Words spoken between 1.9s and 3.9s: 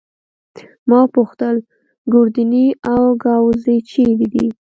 ګوردیني او ګاووزي